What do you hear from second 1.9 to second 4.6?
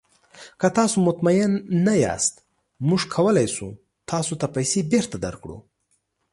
یاست، موږ کولی شو تاسو ته